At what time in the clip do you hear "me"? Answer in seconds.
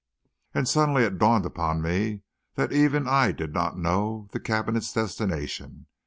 1.83-2.23